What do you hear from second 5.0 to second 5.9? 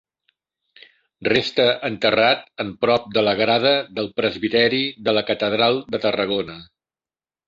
de la Catedral